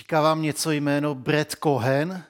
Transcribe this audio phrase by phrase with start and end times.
[0.00, 2.24] Říká vám něco jméno Brett Cohen?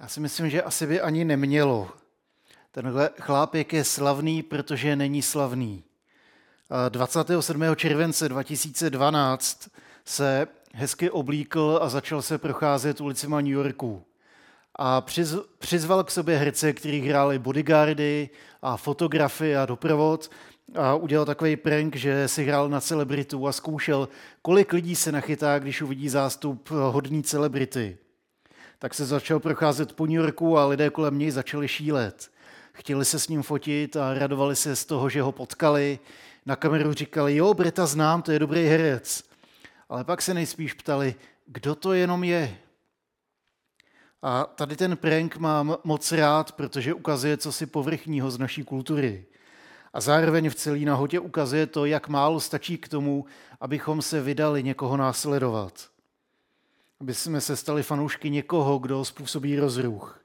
[0.00, 1.90] Já si myslím, že asi by ani nemělo.
[2.70, 5.84] Tenhle chlápěk je slavný, protože není slavný.
[6.88, 7.62] 27.
[7.76, 9.68] července 2012
[10.04, 14.04] se hezky oblíkl a začal se procházet ulicima New Yorku.
[14.74, 18.30] A přiz, přizval k sobě herce, kteří hráli bodyguardy
[18.62, 20.30] a fotografy a doprovod
[20.74, 24.08] a udělal takový prank, že si hrál na celebritu a zkoušel,
[24.42, 27.98] kolik lidí se nachytá, když uvidí zástup hodný celebrity.
[28.78, 32.30] Tak se začal procházet po New Yorku a lidé kolem něj začali šílet.
[32.72, 35.98] Chtěli se s ním fotit a radovali se z toho, že ho potkali.
[36.46, 39.24] Na kameru říkali, jo, Breta znám, to je dobrý herec.
[39.88, 41.14] Ale pak se nejspíš ptali,
[41.46, 42.58] kdo to jenom je.
[44.22, 49.26] A tady ten prank mám moc rád, protože ukazuje co si povrchního z naší kultury.
[49.92, 53.24] A zároveň v celé nahotě ukazuje to, jak málo stačí k tomu,
[53.60, 55.88] abychom se vydali někoho následovat.
[57.00, 60.24] Aby jsme se stali fanoušky někoho, kdo způsobí rozruch.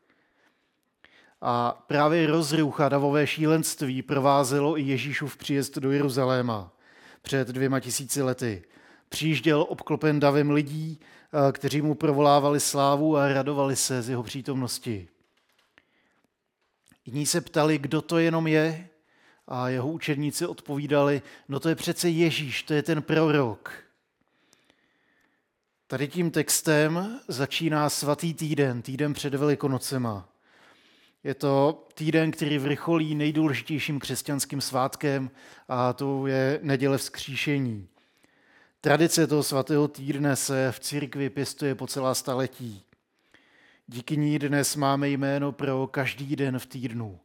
[1.42, 6.72] A právě rozruch a davové šílenství provázelo i Ježíšův příjezd do Jeruzaléma
[7.24, 8.64] před dvěma tisíci lety.
[9.10, 15.08] Přijížděl obklopen davem lidí, eh, kteří mu provolávali slávu a radovali se z jeho přítomnosti.
[17.06, 18.90] Jiní se ptali, kdo to jenom je,
[19.48, 23.84] a jeho učedníci odpovídali, no to je přece Ježíš, to je ten prorok.
[25.88, 30.30] Tady tím textem začíná svatý týden, týden před Velikonocema.
[31.24, 35.32] Je to týden, který vrcholí nejdůležitějším křesťanským svátkem
[35.68, 37.88] a to je neděle vzkříšení.
[38.82, 42.84] Tradice toho svatého týdne se v církvi pěstuje po celá staletí.
[43.88, 47.20] Díky ní dnes máme jméno pro každý den v týdnu.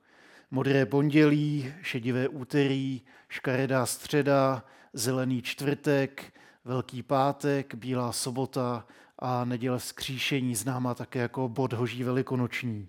[0.50, 6.32] Modré pondělí, šedivé úterý, škaredá středa, zelený čtvrtek,
[6.64, 8.86] velký pátek, bílá sobota
[9.18, 12.89] a neděle vzkříšení, známá také jako bodhoží velikonoční.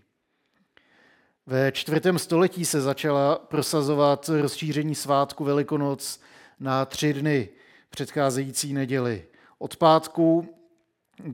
[1.46, 6.22] Ve čtvrtém století se začala prosazovat rozšíření svátku Velikonoc
[6.60, 7.50] na tři dny
[7.90, 9.26] předcházející neděli.
[9.58, 10.56] Od pátku,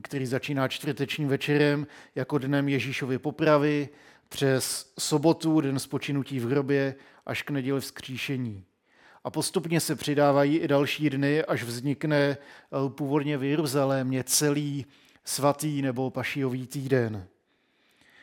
[0.02, 3.88] který začíná čtvrtečním večerem jako dnem Ježíšovy popravy,
[4.28, 6.94] přes sobotu, den spočinutí v hrobě,
[7.26, 8.64] až k neděli vzkříšení.
[9.24, 12.36] A postupně se přidávají i další dny, až vznikne eh,
[12.88, 14.86] původně v Jeruzalémě celý
[15.24, 17.26] svatý nebo pašijový týden.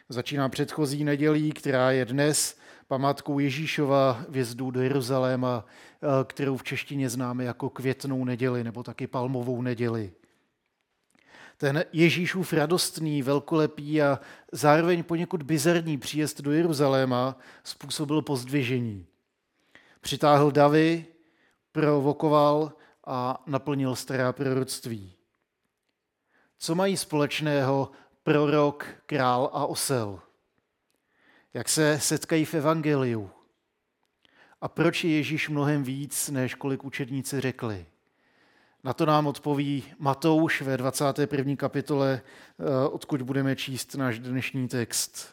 [0.10, 7.10] Začíná předchozí nedělí, která je dnes památkou Ježíšova vjezdu do Jeruzaléma, eh, kterou v češtině
[7.10, 10.12] známe jako květnou neděli nebo taky palmovou neděli.
[11.58, 14.20] Ten Ježíšův radostný, velkolepý a
[14.52, 19.08] zároveň poněkud bizarní příjezd do Jeruzaléma způsobil pozdvižení.
[20.02, 21.06] Přitáhl davy,
[21.72, 22.74] provokoval
[23.08, 25.14] a naplnil stará proroctví.
[26.58, 27.92] Co mají společného
[28.24, 30.20] prorok, král a osel?
[31.54, 33.30] Jak se setkají v evangeliu?
[34.62, 37.86] A proč je Ježíš mnohem víc, než kolik učedníci řekli?
[38.86, 41.56] Na to nám odpoví Matouš ve 21.
[41.56, 42.22] kapitole,
[42.60, 45.28] eh, odkud budeme číst náš dnešní text.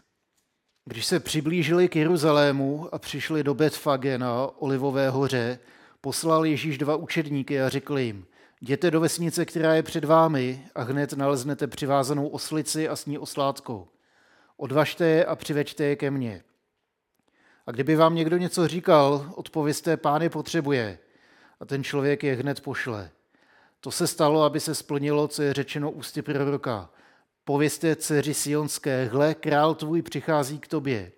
[0.85, 5.59] Když se přiblížili k Jeruzalému a přišli do Betfage na Olivové hoře,
[6.01, 8.27] poslal Ježíš dva učedníky a řekl jim,
[8.61, 13.19] jděte do vesnice, která je před vámi a hned naleznete přivázanou oslici a s ní
[13.19, 13.89] oslátko.
[14.57, 16.43] Odvažte je a přiveďte je ke mně.
[17.67, 20.99] A kdyby vám někdo něco říkal, odpověste, pán je potřebuje.
[21.61, 23.11] A ten člověk je hned pošle.
[23.81, 26.91] To se stalo, aby se splnilo, co je řečeno ústy proroka.
[27.45, 31.13] Povězte dceři Sionské, hle, král tvůj přichází k tobě.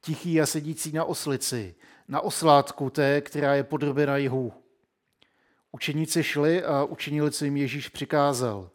[0.00, 1.74] Tichý a sedící na oslici,
[2.08, 4.52] na oslátku té, která je podrobena jihu.
[5.72, 8.70] Učeníci šli a učinili, co jim Ježíš přikázal.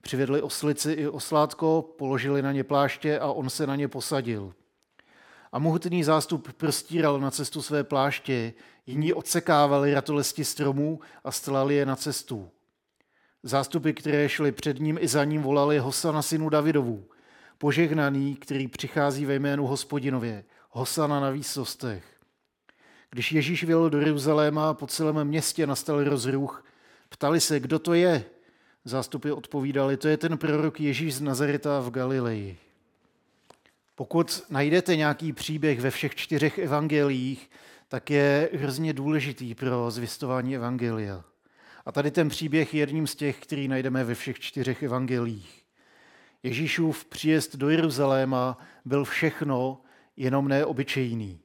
[0.00, 4.54] Přivedli oslici i oslátko, položili na ně pláště a on se na ně posadil.
[5.52, 8.52] A mohutný zástup prostíral na cestu své pláště,
[8.86, 12.50] jiní odsekávali ratolesti stromů a stlali je na cestu.
[13.42, 17.04] Zástupy, které šly před ním i za ním, volali Hosana synu Davidovu,
[17.58, 22.04] požehnaný, který přichází ve jménu hospodinově, Hosana na výsostech.
[23.10, 26.64] Když Ježíš vyjel do Jeruzaléma po celém městě nastal rozruch,
[27.08, 28.24] ptali se, kdo to je.
[28.84, 32.58] Zástupy odpovídali, to je ten prorok Ježíš z Nazareta v Galileji.
[33.94, 37.50] Pokud najdete nějaký příběh ve všech čtyřech evangeliích,
[37.88, 41.24] tak je hrozně důležitý pro zvěstování evangelia.
[41.86, 45.64] A tady ten příběh je jedním z těch, který najdeme ve všech čtyřech evangelích.
[46.42, 49.82] Ježíšův příjezd do Jeruzaléma byl všechno,
[50.16, 51.40] jenom ne obyčejný.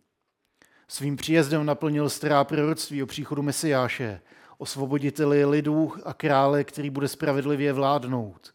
[0.87, 4.21] Svým příjezdem naplnil stará proroctví o příchodu Mesiáše.
[4.57, 8.53] osvoboditeli lidů a krále, který bude spravedlivě vládnout.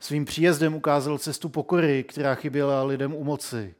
[0.00, 3.74] Svým příjezdem ukázal cestu pokory, která chyběla lidem u moci.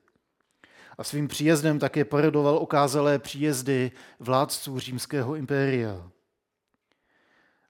[0.98, 6.11] A svým příjezdem také parodoval okázalé příjezdy vládců římského impéria.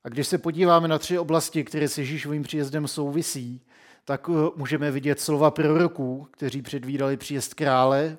[0.04, 3.60] A když se podíváme na tři oblasti, které s Ježíšovým příjezdem souvisí,
[4.04, 8.18] tak eh, můžeme vidět slova proroků, kteří předvídali příjezd krále.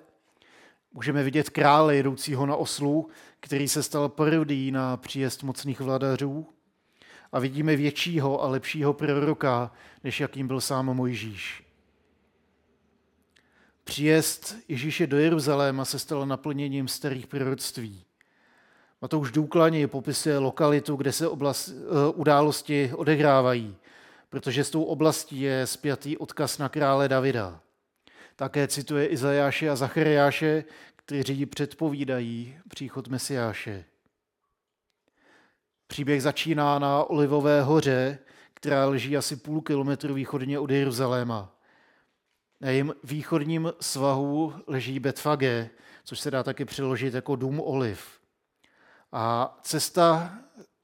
[0.93, 3.09] Můžeme vidět krále jedoucího na oslu,
[3.39, 6.47] který se stal parodií na příjezd mocných vladařů.
[7.31, 9.71] A vidíme většího a lepšího proroka,
[10.03, 11.63] než jakým byl sám Mojžíš.
[13.83, 18.03] Příjezd Ježíše do Jeruzaléma se stal naplněním starých proroctví.
[19.03, 23.75] Matouš důkladně popisuje lokalitu, kde se oblast, eh, události odehrávají,
[24.29, 27.59] protože s tou oblastí je spjatý odkaz na krále Davida.
[28.35, 30.63] Také cituje Izajáše a Zachariáše,
[30.95, 33.85] kteří předpovídají příchod Mesiáše.
[35.87, 38.19] Příběh začíná na Olivové hoře,
[38.53, 41.55] která leží asi půl kilometru východně od Jeruzaléma.
[42.61, 45.69] Na jejím východním svahu leží Betfage,
[46.03, 48.22] což se dá taky přeložit jako dům oliv.
[49.15, 50.33] A cesta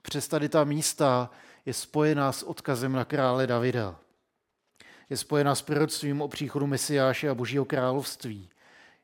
[0.02, 1.30] přes tady ta místa
[1.66, 3.96] je spojená s odkazem na krále Davida.
[5.10, 8.50] Je spojená s proroctvím o příchodu Mesiáše a Božího království.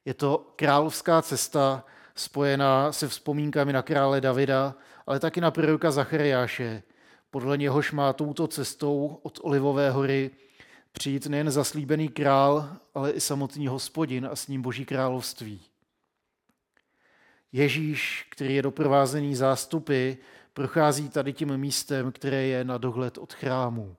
[0.06, 1.86] Je to královská cesta
[2.16, 4.76] spojená se vzpomínkami na krále Davida,
[5.08, 6.84] ale taky na proroka Zachariáše.
[7.32, 10.32] Podle něhož má touto cestou od Olivové hory
[10.92, 15.62] přijít nejen zaslíbený král, ale i samotný hospodin a s ním Boží království.
[17.52, 20.14] Ježíš, který je doprovázený zástupy,
[20.54, 23.96] prochází tady tím místem, které je na dohled od chrámu.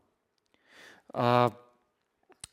[1.14, 1.50] A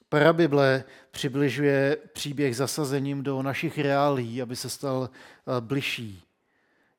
[0.09, 6.23] Parabible přibližuje příběh zasazením do našich reálí, aby se stal eh, bližší.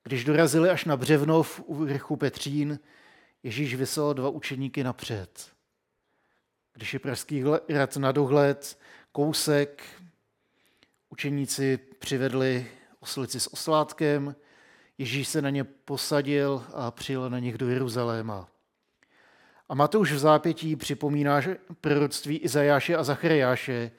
[0.03, 2.79] Když dorazili až na Břevnov u vrchu Petřín,
[3.43, 5.51] Ježíš vyslal dva učeníky napřed.
[6.73, 8.79] Když je Pražský rad na dohled,
[9.13, 9.85] kousek,
[11.11, 12.67] učeníci přivedli
[13.05, 14.35] oslici s oslátkem,
[14.99, 18.49] Ježíš se na ně posadil a přijel na nich do Jeruzaléma.
[19.69, 21.41] A Matouš v zápětí připomíná
[21.81, 23.91] proroctví Izajáše a Zachariáše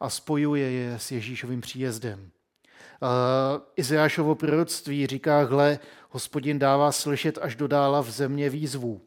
[0.00, 2.30] a spojuje je s Ježíšovým příjezdem.
[3.76, 5.78] Izajášovo proroctví říká, hle,
[6.10, 9.00] hospodin dává slyšet až dodála v země výzvu.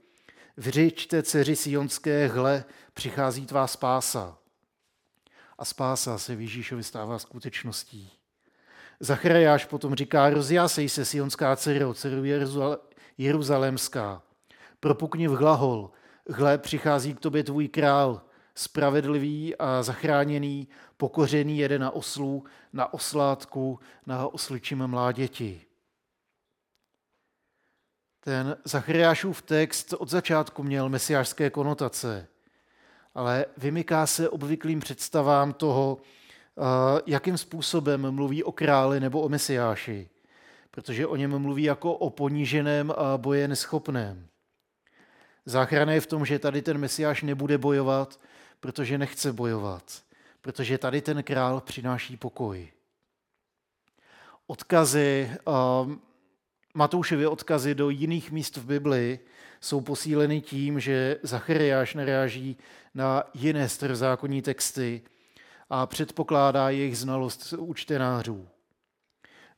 [0.57, 2.63] Vřičte dceři sionské, hle,
[2.93, 4.37] přichází tvá spása.
[5.57, 8.16] A spása se v Ježíšovi stává skutečností.
[8.99, 12.23] Zachariáš potom říká, rozjásej se sionská dcero, dceru
[13.17, 14.21] Jeruzalémská.
[14.79, 15.91] Propukni v hlahol,
[16.29, 18.21] hle, přichází k tobě tvůj král,
[18.55, 20.67] spravedlivý a zachráněný,
[20.97, 25.61] pokořený jede na oslu, na oslátku, na osličím mláděti.
[28.19, 32.27] Ten Zachariášův text od začátku měl mesiářské konotace,
[33.15, 35.97] ale vymyká se obvyklým představám toho,
[37.05, 40.09] jakým způsobem mluví o králi nebo o mesiáši,
[40.71, 44.27] protože o něm mluví jako o poníženém a boje neschopném.
[45.45, 48.19] Záchrana je v tom, že tady ten mesiáš nebude bojovat,
[48.59, 50.01] protože nechce bojovat,
[50.41, 52.67] protože tady ten král přináší pokoj.
[54.47, 55.31] Odkazy,
[56.73, 59.19] Matoušovy odkazy do jiných míst v Bibli
[59.61, 62.57] jsou posíleny tím, že Zachariáš naráží
[62.93, 65.01] na jiné starozákonní texty,
[65.69, 68.47] a předpokládá jejich znalost u čtenářů.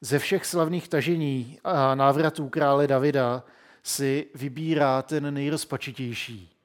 [0.01, 3.44] Ze všech slavných tažení a návratů krále Davida
[3.84, 6.56] si vybírá ten nejrozpačitější,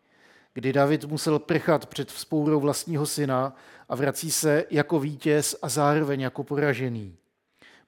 [0.55, 3.57] kdy David musel prchat před vzpourou vlastního syna
[3.89, 7.17] a vrací se jako vítěz a zároveň jako poražený,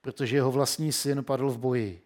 [0.01, 2.03] protože jeho vlastní syn padl v boji.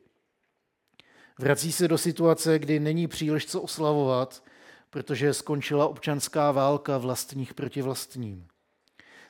[1.38, 4.42] Vrací se do situace, kdy není příliš co oslavovat,
[4.90, 8.47] protože skončila občanská válka vlastních proti vlastním.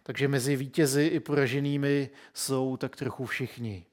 [0.02, 3.86] Takže mezi vítězi i poraženými jsou tak trochu všichni.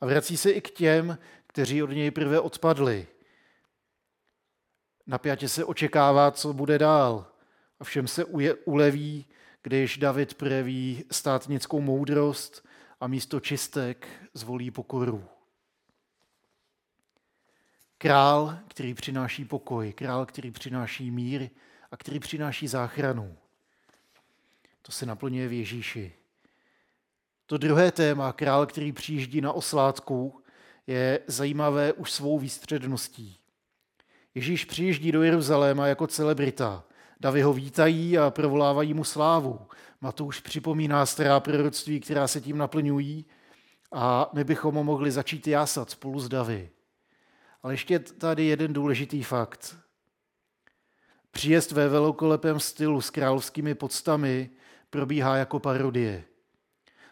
[0.00, 3.06] A vrací se i k těm, kteří od něj prvé odpadli.
[5.06, 7.26] Napjatě se očekává, co bude dál.
[7.80, 8.24] A všem se
[8.64, 9.26] uleví,
[9.62, 12.68] když David projeví státnickou moudrost
[13.00, 15.24] a místo čistek zvolí pokoru.
[17.98, 21.50] Král, který přináší pokoj, král, který přináší mír
[21.90, 23.36] a který přináší záchranu.
[24.86, 26.12] To se naplňuje v Ježíši.
[27.46, 30.42] To druhé téma, král, který přijíždí na oslátku,
[30.86, 33.38] je zajímavé už svou výstředností.
[34.34, 36.84] Ježíš přijíždí do Jeruzaléma jako celebrita.
[37.20, 39.60] Davy ho vítají a provolávají mu slávu.
[40.00, 43.26] Matouš připomíná stará proroctví, která se tím naplňují
[43.92, 46.70] a my bychom ho mohli začít jásat spolu s Davy.
[47.62, 49.83] Ale ještě tady jeden důležitý fakt.
[51.34, 54.50] Příjezd ve velkolepém stylu s královskými podstami
[54.90, 56.24] probíhá jako parodie.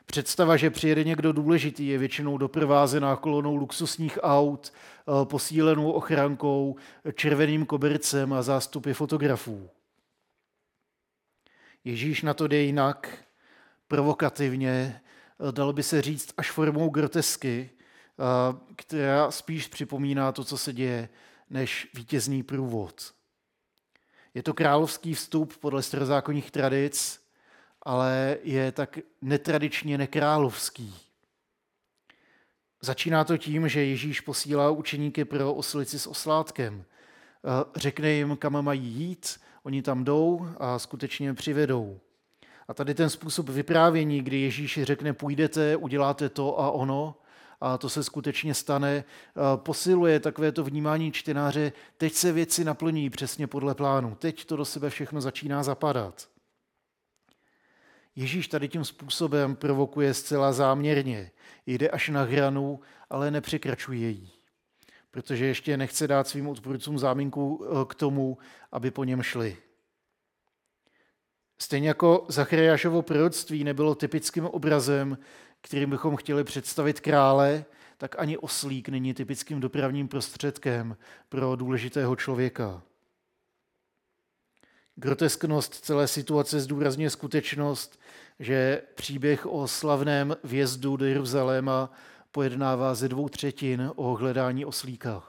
[0.06, 6.76] Představa, že přijede někdo důležitý, je většinou doprovázená kolonou luxusních aut, eh, posílenou ochrankou,
[7.14, 9.70] červeným kobercem a zástupy fotografů.
[11.84, 13.24] Ježíš na to jde jinak,
[13.88, 15.00] provokativně,
[15.48, 20.72] eh, dalo by se říct až formou grotesky, eh, která spíš připomíná to, co se
[20.72, 21.08] děje,
[21.50, 23.12] než vítězný průvod.
[24.34, 27.20] Je to královský vstup podle starozákonních tradic,
[27.82, 30.94] ale je tak netradičně nekrálovský.
[32.80, 36.84] Začíná to tím, že Ježíš posílá učeníky pro oslici s oslátkem.
[36.84, 42.00] Eh, řekne jim, kam mají jít, oni tam jdou a skutečně přivedou.
[42.68, 47.14] A tady ten způsob vyprávění, kdy Ježíš řekne, půjdete, uděláte to a ono,
[47.62, 53.10] a to se skutečně stane, eh, posiluje takové to vnímání čtenáře, teď se věci naplní
[53.10, 56.28] přesně podle plánu, teď to do sebe všechno začíná zapadat.
[58.16, 61.30] Ježíš tady tím způsobem provokuje zcela záměrně.
[61.66, 64.28] Jde až na hranu, ale nepřekračuje ji.
[65.10, 68.38] Protože ještě nechce dát svým odpůrcům záminku eh, k tomu,
[68.72, 69.56] aby po něm šli.
[71.58, 75.18] Stejně jako Zachariášovo proroctví nebylo typickým obrazem,
[75.62, 77.64] kterým bychom chtěli představit krále,
[77.98, 80.96] tak ani oslík není typickým dopravním prostředkem
[81.28, 82.82] pro důležitého člověka.
[84.94, 88.00] Grotesknost celé situace zdůrazňuje skutečnost,
[88.38, 91.92] že příběh o slavném vjezdu do Jeruzaléma
[92.32, 95.24] pojednává ze dvou třetin o hledání oslíka.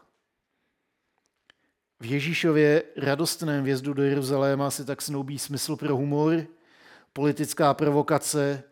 [2.00, 6.46] V Ježíšově radostném vjezdu do Jeruzaléma se tak snoubí smysl pro humor,
[7.14, 8.64] politická provokace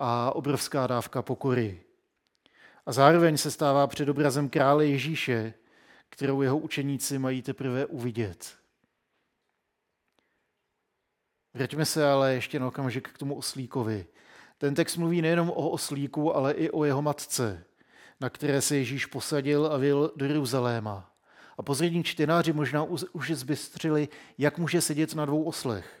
[0.00, 1.80] a obrovská dávka pokory.
[2.86, 5.54] A zároveň se stává předobrazem krále Ježíše,
[6.08, 8.56] kterou jeho učeníci mají teprve uvidět.
[11.54, 14.06] Vraťme se ale ještě na okamžik k tomu oslíkovi.
[14.58, 17.64] Ten text mluví nejenom o oslíku, ale i o jeho matce,
[18.20, 21.12] na které se Ježíš posadil a vyl do Jeruzaléma.
[21.58, 25.99] A pozřední čtenáři možná už zbystřili, jak může sedět na dvou oslech.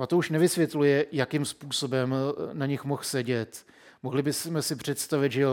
[0.00, 2.14] Matouš nevysvětluje, jakým způsobem
[2.52, 3.66] na nich mohl sedět.
[4.02, 5.44] Mohli bychom si představit, že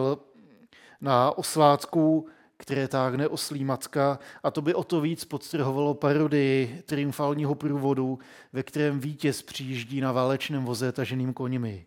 [1.01, 2.27] na oslátku
[2.57, 8.19] které táhne oslí matka a to by o to víc podtrhovalo parodii triumfálního průvodu,
[8.53, 11.85] ve kterém vítěz přijíždí na válečném voze taženým koněmi.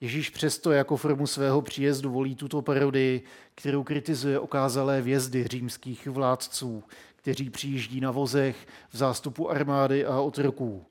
[0.00, 3.22] Ježíš přesto jako formu svého příjezdu volí tuto parodii,
[3.54, 6.84] kterou kritizuje okázalé vězdy římských vládců,
[7.26, 10.86] kteří přijíždí na vozech v zástupu armády a otroků.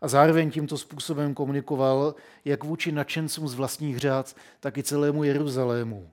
[0.00, 2.14] A zároveň tímto způsobem komunikoval
[2.44, 6.10] jak vůči nadšencům z vlastních řád, tak i celému Jeruzalému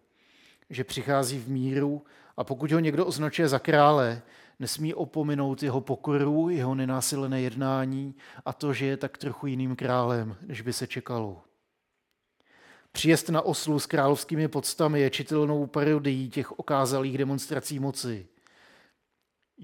[0.69, 2.03] že přichází v míru
[2.37, 4.21] a pokud ho někdo označuje za krále,
[4.59, 8.15] nesmí opominout jeho pokoru, jeho nenásilné jednání
[8.45, 11.41] a to, že je tak trochu jiným králem, než by se čekalo.
[12.91, 18.27] Příjezd na oslu s královskými podstami je čitelnou parodií těch okázalých demonstrací moci.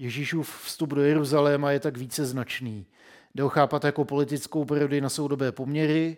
[0.00, 2.86] Ježíšův vstup do Jeruzaléma je tak více značný.
[3.34, 6.16] Jde ho chápat jako politickou parodii na soudobé poměry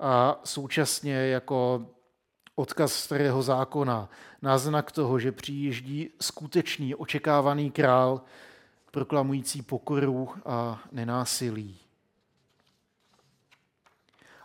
[0.00, 1.86] a současně jako
[2.54, 4.08] odkaz starého zákona,
[4.42, 8.22] náznak toho, že přijíždí skutečný očekávaný král,
[8.90, 11.78] proklamující pokoru a nenásilí.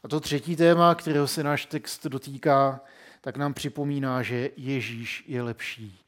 [0.04, 2.82] A to třetí téma, kterého se náš text dotýká,
[3.22, 6.01] tak nám připomíná, že Ježíš je lepší.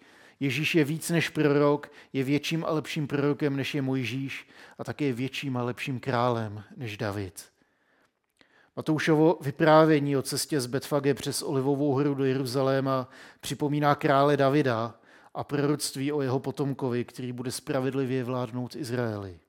[0.43, 4.47] Ježíš je víc než prorok, je větším a lepším prorokem, než je Mojžíš
[4.77, 7.45] a také větším a lepším králem než David.
[8.75, 13.09] Matoušovo vyprávění o cestě z Betfage přes Olivovou hru do Jeruzaléma
[13.39, 14.99] připomíná krále Davida
[15.33, 19.39] a proroctví o jeho potomkovi, který bude spravedlivě vládnout Izraeli.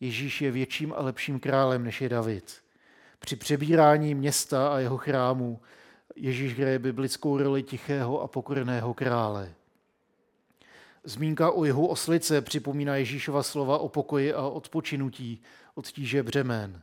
[0.00, 2.62] Ježíš je větším a lepším králem, než je David.
[3.18, 5.60] Při přebírání města a jeho chrámu
[6.16, 9.54] Ježíš hraje biblickou roli tichého a pokorného krále.
[11.04, 15.42] Zmínka o jeho oslice připomíná Ježíšova slova o pokoji a odpočinutí
[15.74, 16.82] od tíže břemen.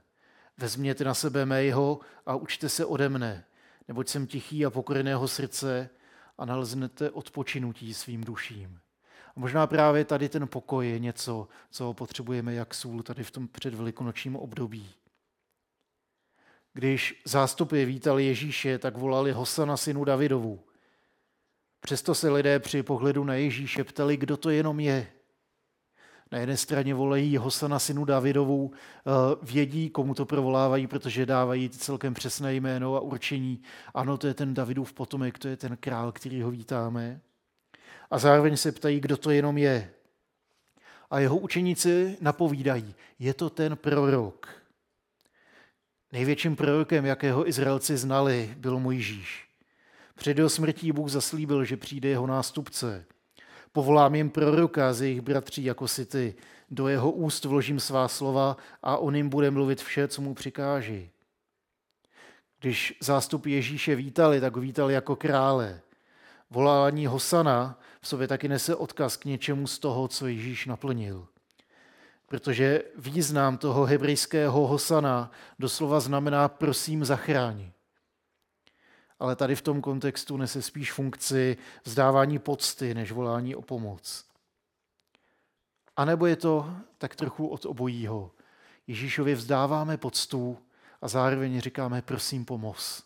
[0.57, 3.45] Vezměte na sebe mého a učte se ode mne,
[3.87, 5.89] neboť jsem tichý a pokorného srdce
[6.37, 8.79] a naleznete odpočinutí svým duším.
[9.35, 13.47] A možná právě tady ten pokoj je něco, co potřebujeme jak sůl tady v tom
[13.47, 14.89] předvelikonočním období.
[16.73, 20.59] Když zástupy vítali Ježíše, tak volali Hosana synu Davidovu.
[21.79, 25.07] Přesto se lidé při pohledu na Ježíše ptali, kdo to jenom je.
[26.31, 32.13] Na jedné straně volají Hosana synu Davidovu, eh, vědí, komu to provolávají, protože dávají celkem
[32.13, 33.61] přesné jméno a určení.
[33.93, 37.21] Ano, to je ten Davidův potomek, to je ten král, který ho vítáme.
[38.11, 39.91] A zároveň se ptají, kdo to jenom je.
[41.09, 44.47] A jeho učeníci napovídají, je to ten prorok.
[46.11, 49.48] Největším prorokem, jakého Izraelci znali, byl Mojžíš.
[50.19, 53.05] Před jeho smrtí Bůh zaslíbil, že přijde jeho nástupce.
[53.71, 56.35] Povolám jim proroka z jejich bratří, jako si ty.
[56.71, 61.09] Do jeho úst vložím svá slova a on jim bude mluvit vše, co mu přikáží.
[62.59, 65.81] Když zástup Ježíše vítali, tak ho vítali jako krále.
[66.49, 71.27] Volání Hosana v sobě taky nese odkaz k něčemu z toho, co Ježíš naplnil.
[72.25, 77.71] Protože význam toho hebrejského Hosana doslova znamená prosím zachráň
[79.19, 84.25] ale tady v tom kontextu nese spíš funkci vzdávání pocty, než volání o pomoc.
[85.97, 88.31] A nebo je to tak trochu od obojího.
[88.87, 90.57] Ježíšovi vzdáváme poctu
[91.01, 93.03] a zároveň říkáme prosím pomoz.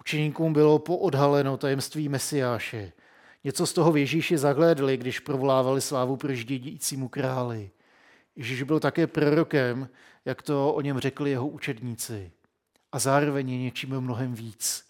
[0.00, 2.92] Učeníkům bylo poodhaleno tajemství Mesiáše.
[3.44, 7.70] Něco z toho v Ježíši zahlédli, když provolávali slávu pro dědícímu králi.
[8.36, 9.88] Ježíš byl také prorokem,
[10.24, 12.32] jak to o něm řekli jeho učedníci.
[12.92, 14.84] A zároveň je něčím mnohem víc.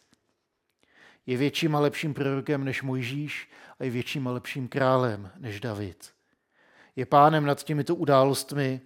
[1.27, 6.13] Je větším a lepším prorokem než Mojžíš a je větším a lepším králem než David.
[6.97, 8.81] Je pánem nad těmito událostmi,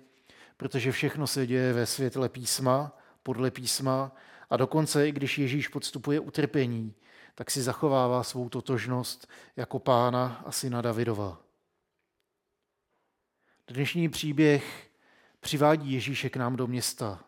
[0.56, 4.12] protože všechno se děje ve světle písma, podle písma
[4.50, 6.94] a dokonce i když Ježíš podstupuje utrpení,
[7.34, 11.45] tak si zachovává svou totožnost jako pána a syna Davidova.
[13.70, 14.90] Dnešní příběh
[15.40, 17.24] přivádí Ježíše k nám do města.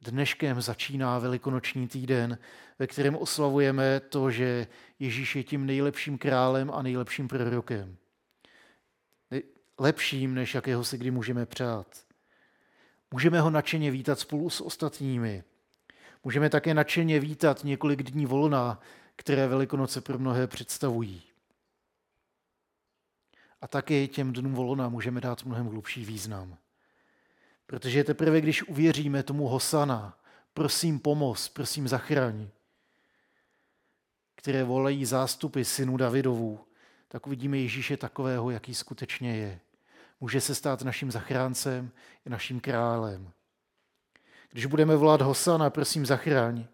[0.00, 2.38] Dneškem začíná velikonoční týden,
[2.78, 4.66] ve kterém oslavujeme to, že
[4.98, 7.96] Ježíš je tím nejlepším králem a nejlepším prorokem.
[9.78, 11.86] Lepším, než jakého si kdy můžeme přát.
[13.10, 15.44] Můžeme ho nadšeně vítat spolu s ostatními.
[16.24, 18.80] Můžeme také nadšeně vítat několik dní volna,
[19.16, 21.33] které Velikonoce pro mnohé představují.
[23.64, 26.56] A taky těm dnům volna můžeme dát mnohem hlubší význam.
[27.66, 30.18] Protože teprve, když uvěříme tomu Hosana,
[30.54, 32.48] prosím pomoz, prosím zachraň,
[34.34, 36.60] které volají zástupy synu Davidovů,
[37.08, 39.60] tak uvidíme Ježíše takového, jaký skutečně je.
[40.20, 41.90] Může se stát naším zachráncem
[42.26, 43.30] i naším králem.
[44.50, 46.64] Když budeme volat Hosana, prosím zachraň,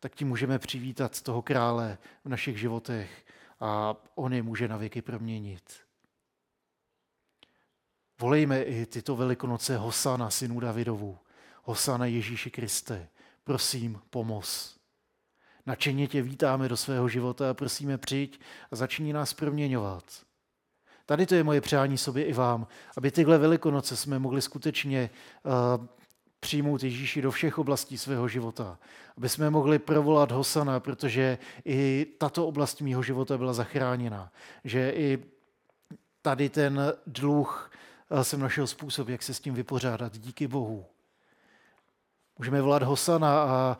[0.00, 3.26] tak ti můžeme přivítat toho krále v našich životech
[3.60, 5.83] a on je může na věky proměnit.
[8.24, 11.18] Volejme i tyto velikonoce Hosana, synu Davidovu.
[11.62, 13.08] Hosana Ježíši Kriste.
[13.44, 14.76] Prosím, pomoz.
[15.66, 20.04] Načeně tě vítáme do svého života a prosíme přijď a začni nás proměňovat.
[21.06, 25.10] Tady to je moje přání sobě i vám, aby tyhle velikonoce jsme mohli skutečně
[25.42, 25.86] uh,
[26.40, 28.78] přijmout Ježíši do všech oblastí svého života.
[29.16, 34.32] Aby jsme mohli provolat Hosana, protože i tato oblast mého života byla zachráněna.
[34.64, 35.18] Že i
[36.22, 37.70] tady ten dluh
[38.22, 40.18] jsem našel způsob, jak se s tím vypořádat.
[40.18, 40.86] Díky Bohu.
[42.38, 43.78] Můžeme volat Hosana a,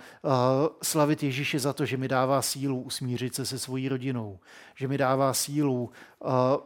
[0.82, 4.40] slavit Ježíše za to, že mi dává sílu usmířit se se svojí rodinou,
[4.74, 5.90] že mi dává sílu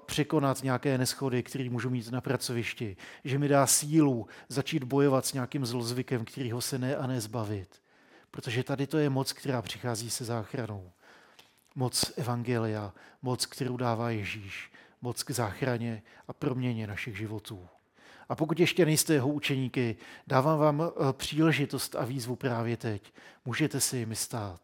[0.06, 5.32] překonat nějaké neschody, které můžu mít na pracovišti, že mi dá sílu začít bojovat s
[5.32, 7.82] nějakým zlozvykem, kterýho se ne a ne zbavit.
[8.30, 10.92] Protože tady to je moc, která přichází se záchranou.
[11.74, 12.92] Moc Evangelia,
[13.22, 14.70] moc, kterou dává Ježíš
[15.02, 17.68] moc k záchraně a proměně našich životů.
[18.28, 23.12] A pokud ještě nejste jeho učeníky, dávám vám eh, příležitost a výzvu právě teď.
[23.44, 24.60] Můžete si jimi stát.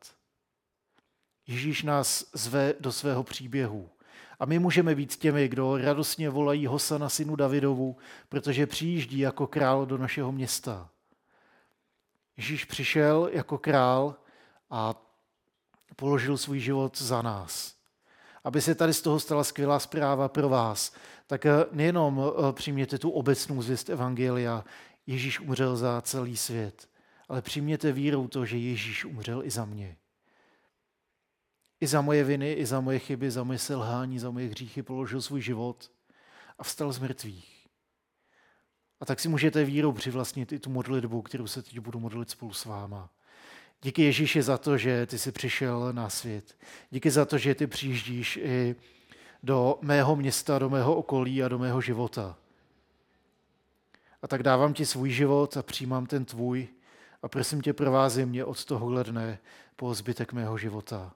[1.46, 3.90] Ježíš nás zve do svého příběhu.
[4.38, 7.96] A my můžeme být těmi, kdo radostně volají Hosana synu Davidovu,
[8.28, 10.90] protože přijíždí jako král do našeho města.
[12.36, 14.16] Ježíš přišel jako král
[14.70, 14.94] a
[15.96, 17.83] položil svůj život za nás
[18.44, 20.94] aby se tady z toho stala skvělá zpráva pro vás,
[21.26, 24.64] tak eh, nejenom eh, přijměte tu obecnou zvěst Evangelia,
[25.06, 26.88] Ježíš umřel za celý svět,
[27.28, 29.96] ale přijměte vírou to, že Ježíš umřel i za mě.
[31.80, 35.22] I za moje viny, i za moje chyby, za moje selhání, za moje hříchy položil
[35.22, 35.90] svůj život
[36.58, 37.66] a vstal z mrtvých.
[39.00, 42.52] A tak si můžete vírou přivlastnit i tu modlitbu, kterou se teď budu modlit spolu
[42.52, 43.10] s váma.
[43.84, 46.56] Díky Ježíši za to, že ty jsi přišel na svět.
[46.90, 48.76] Díky za to, že ty přijíždíš i
[49.42, 52.36] do mého města, do mého okolí a do mého života.
[54.22, 56.68] A tak dávám ti svůj život a přijímám ten tvůj
[57.22, 59.38] a prosím tě, provází mě od tohohle dne
[59.76, 61.12] po zbytek mého života.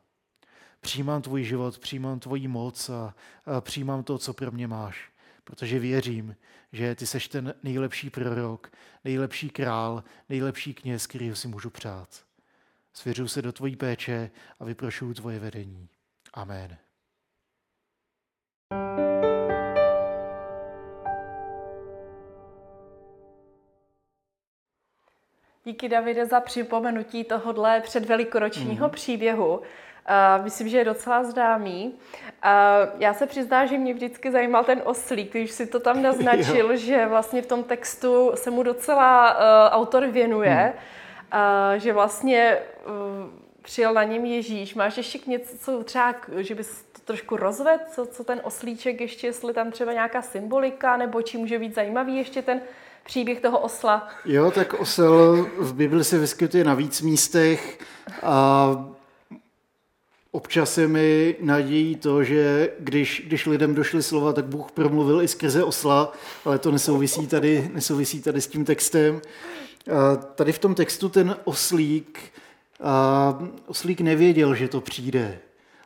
[0.80, 3.14] Přijímám tvůj život, přijímám tvoji moc a,
[3.46, 5.10] a přijímám to, co pro mě máš.
[5.44, 6.36] Protože věřím,
[6.72, 8.72] že ty seš ten nejlepší prorok,
[9.04, 12.27] nejlepší král, nejlepší kněz, kterýho si můžu přát.
[12.92, 15.88] Svěřuji se do tvojí péče a vyprošuju tvoje vedení.
[16.34, 16.78] Amen.
[25.68, 28.90] Díky Davide za připomenutí tohohle předvelikoročního mm.
[28.90, 29.58] příběhu.
[29.58, 31.86] Uh, myslím, že je docela známý.
[31.86, 36.76] Uh, já se přiznám, že mě vždycky zajímal ten oslík, když si to tam naznačil,
[36.76, 39.40] že vlastně v tom textu se mu docela uh,
[39.74, 40.80] autor věnuje, mm.
[41.76, 42.92] Že vlastně uh,
[43.62, 44.74] přijel na něm Ježíš.
[44.74, 49.26] Máš ještě něco, co třeba, že bys to trošku rozvedl, co, co ten oslíček ještě,
[49.26, 52.60] jestli tam třeba nějaká symbolika, nebo či může být zajímavý ještě ten
[53.04, 54.08] příběh toho osla?
[54.24, 57.78] Jo, tak osel v Bibli se vyskytuje na víc místech
[58.22, 58.70] a
[60.30, 65.28] občas je mi nadějí to, že když, když lidem došly slova, tak Bůh promluvil i
[65.28, 66.12] skrze osla,
[66.44, 69.20] ale to nesouvisí tady, nesouvisí tady s tím textem.
[70.34, 72.20] Tady v tom textu ten oslík,
[73.66, 75.38] oslík nevěděl, že to přijde.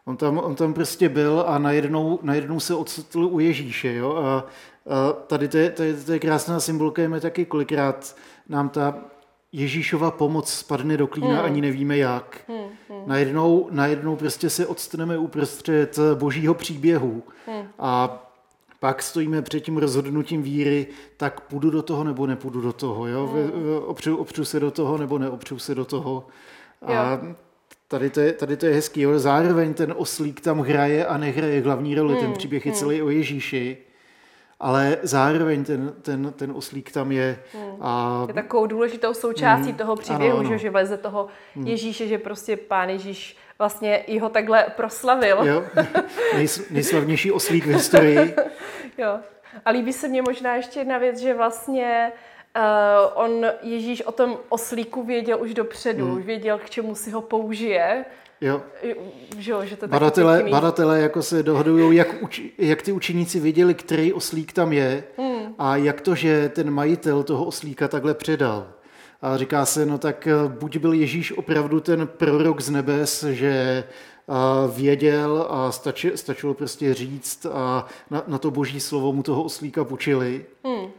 [0.05, 3.95] On tam, on tam prostě byl a najednou, najednou se ocitl u Ježíše.
[3.95, 4.17] Jo?
[4.17, 4.47] A
[4.91, 8.17] a tady to je, to, je, to je krásná symbolka, je taky kolikrát
[8.49, 8.95] nám ta
[9.53, 11.45] Ježíšova pomoc spadne do klína, hmm.
[11.45, 12.45] ani nevíme jak.
[12.49, 12.59] Hmm.
[12.89, 13.03] Hmm.
[13.07, 17.69] Najednou, najednou prostě se odstaneme uprostřed božího příběhu hmm.
[17.79, 18.23] a
[18.83, 23.07] pak stojíme před tím rozhodnutím víry, tak půjdu do toho nebo nepůjdu do toho.
[23.07, 23.27] Jo?
[23.27, 23.51] Hmm.
[23.87, 26.27] Opřu, opřu se do toho nebo neopřu se do toho.
[26.87, 27.21] A.
[27.89, 29.01] Tady to, je, tady to je hezký.
[29.01, 29.19] Jo?
[29.19, 32.15] Zároveň ten oslík tam hraje a nehraje hlavní roli.
[32.15, 32.23] Hmm.
[32.23, 32.79] Ten příběh je hmm.
[32.79, 33.79] celý o Ježíši
[34.61, 37.39] ale zároveň ten, ten, ten oslík tam je.
[37.55, 37.77] Hmm.
[37.81, 38.25] A...
[38.29, 39.79] Je takovou důležitou součástí hmm.
[39.79, 40.59] toho příběhu, ano, ano.
[40.59, 41.67] že veze toho hmm.
[41.67, 45.39] Ježíše, že prostě pán Ježíš vlastně i ho takhle proslavil.
[45.43, 45.65] Jo,
[46.35, 48.35] Nejs, nejslavnější oslík v historii.
[48.99, 49.19] jo.
[49.65, 52.13] A líbí se mně možná ještě jedna věc, že vlastně
[52.57, 52.63] uh,
[53.15, 56.23] on Ježíš o tom oslíku věděl už dopředu, hmm.
[56.23, 58.05] věděl, k čemu si ho použije
[58.43, 58.63] Jo.
[59.39, 64.13] Že, že to badatele, badatele jako se dohodují, jak, uč, jak ty učeníci viděli, který
[64.13, 65.55] oslík tam je hmm.
[65.59, 68.69] a jak to, že ten majitel toho oslíka takhle předal.
[69.23, 73.85] A říká se, no tak eh, buď byl Ježíš opravdu ten prorok z nebes, že
[74.29, 79.23] a eh, věděl a stači, stačilo prostě říct a na, na to boží slovo mu
[79.23, 80.45] toho oslíka počili.
[80.65, 80.91] Hmm.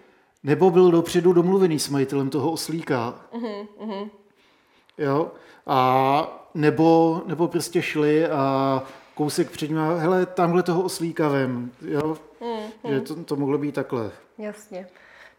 [0.43, 3.15] Nebo byl dopředu domluvený s majitelem toho oslíka.
[3.79, 4.09] Hmm.
[4.97, 5.31] Jo?
[5.67, 8.83] A nebo, nebo prostě šli a
[9.15, 13.75] kousek před ním, hele, tamhle toho oslíka vem, jo, mm, že to, to mohlo být
[13.75, 14.11] takhle.
[14.37, 14.87] Jasně.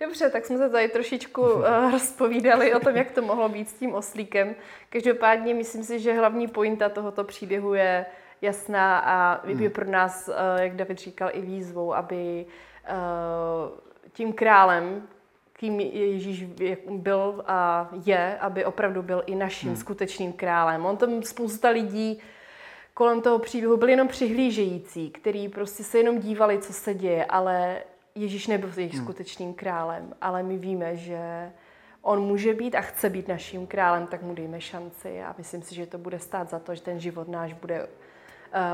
[0.00, 3.72] Dobře, tak jsme se tady trošičku uh, rozpovídali o tom, jak to mohlo být s
[3.72, 4.54] tím oslíkem.
[4.88, 8.07] Každopádně myslím si, že hlavní pointa tohoto příběhu je
[8.42, 9.70] jasná a je hmm.
[9.70, 12.46] pro nás, uh, jak David říkal, i výzvou, aby
[12.90, 13.78] uh,
[14.12, 15.09] tím králem,
[15.52, 16.44] kým Ježíš
[16.90, 19.76] byl a je, aby opravdu byl i naším hmm.
[19.76, 20.87] skutečným králem.
[20.87, 22.20] On tam spousta lidí
[22.94, 27.83] kolem toho příběhu byli jenom přihlížející, který prostě se jenom dívali, co se děje, ale
[28.14, 29.05] Ježíš nebyl jejich hmm.
[29.05, 30.14] skutečným králem.
[30.20, 31.53] Ale my víme, že
[32.03, 35.74] on může být a chce být naším králem, tak mu dejme šanci a myslím si,
[35.74, 37.88] že to bude stát za to, že ten život náš bude uh,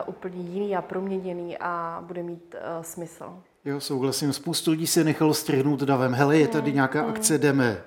[0.07, 3.43] úplně jiný a proměněný a bude mít uh, smysl.
[3.65, 4.33] Jo, souhlasím.
[4.33, 6.15] Spoustu lidí se nechalo strhnout davem.
[6.15, 7.09] Hele, je tady nějaká mm.
[7.09, 7.83] akce, jdeme.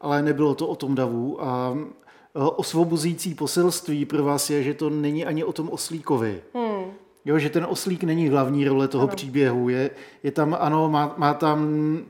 [0.00, 1.44] Ale nebylo to o tom davu.
[1.44, 1.76] A
[2.34, 6.42] osvobozující poselství pro vás je, že to není ani o tom oslíkovi.
[6.54, 6.75] Hmm.
[7.26, 9.16] Jo, že ten oslík není hlavní role toho ano.
[9.16, 9.68] příběhu.
[9.68, 9.90] Je,
[10.22, 11.68] je tam, ano, má, má tam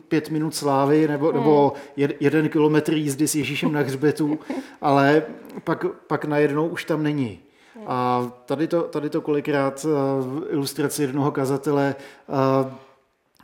[0.08, 1.36] pět minut slávy nebo, hmm.
[1.36, 4.38] nebo jed, jeden kilometr jízdy s Ježíšem na hřbetu,
[4.80, 5.22] ale
[5.64, 7.38] pak, pak najednou už tam není.
[7.86, 12.72] A tady to, tady to kolikrát v eh, ilustraci jednoho kazatele eh,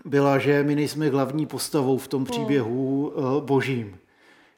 [0.04, 3.96] byla, že my nejsme hlavní postavou v tom příběhu eh, božím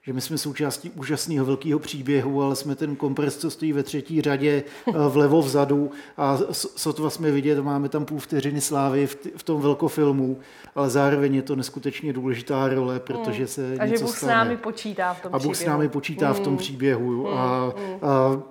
[0.07, 4.21] že my jsme součástí úžasného velkého příběhu, ale jsme ten kompres, co stojí ve třetí
[4.21, 9.43] řadě eh, vlevo vzadu a sotva jsme vidět, máme tam půl vteřiny slávy v, v
[9.43, 10.39] tom velkofilmu,
[10.75, 14.33] ale zároveň je to neskutečně důležitá role, protože se a něco že Bůh stane.
[14.33, 15.55] s námi počítá v tom A Bůh příběhu.
[15.55, 16.35] s námi počítá mm.
[16.35, 16.59] v tom mm.
[16.59, 17.27] příběhu mm.
[17.27, 17.73] a, a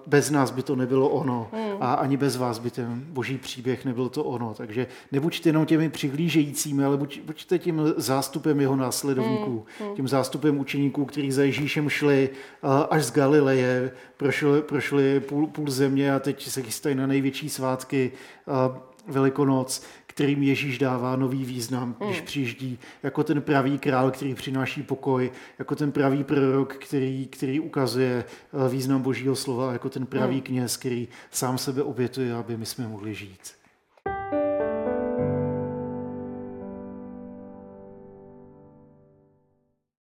[0.08, 1.60] bez nás by to nebylo ono mm.
[1.80, 4.54] a ani bez vás by ten boží příběh nebyl to ono.
[4.54, 9.96] Takže nebuďte jenom těmi přihlížejícími, ale buď, buďte tím zástupem jeho následovníků, mm.
[9.96, 12.30] tím zástupem učeníků, kterých za Ježíšem šli
[12.90, 18.12] až z Galileje, prošli, prošli půl, půl země a teď se chystají na největší svátky
[19.08, 22.26] Velikonoc, kterým Ježíš dává nový význam, když hmm.
[22.26, 28.24] přijíždí jako ten pravý král, který přináší pokoj, jako ten pravý prorok, který, který ukazuje
[28.24, 30.44] eh, význam Božího slova, jako ten pravý hmm.
[30.44, 33.63] kněz, který sám sebe obětuje, aby my jsme mohli žít.